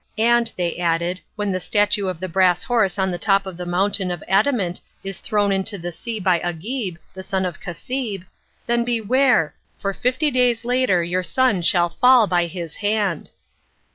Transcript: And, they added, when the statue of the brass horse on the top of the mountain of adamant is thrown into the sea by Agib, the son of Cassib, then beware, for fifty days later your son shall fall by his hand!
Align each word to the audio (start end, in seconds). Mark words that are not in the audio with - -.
And, 0.17 0.51
they 0.57 0.77
added, 0.77 1.21
when 1.35 1.51
the 1.51 1.59
statue 1.59 2.07
of 2.07 2.19
the 2.19 2.27
brass 2.27 2.63
horse 2.63 2.97
on 2.97 3.11
the 3.11 3.19
top 3.19 3.45
of 3.45 3.55
the 3.55 3.67
mountain 3.67 4.09
of 4.09 4.23
adamant 4.27 4.81
is 5.03 5.19
thrown 5.19 5.51
into 5.51 5.77
the 5.77 5.91
sea 5.91 6.19
by 6.19 6.39
Agib, 6.39 6.97
the 7.13 7.21
son 7.21 7.45
of 7.45 7.59
Cassib, 7.61 8.25
then 8.65 8.83
beware, 8.83 9.53
for 9.77 9.93
fifty 9.93 10.31
days 10.31 10.65
later 10.65 11.03
your 11.03 11.21
son 11.21 11.61
shall 11.61 11.89
fall 11.89 12.25
by 12.25 12.47
his 12.47 12.77
hand! 12.77 13.29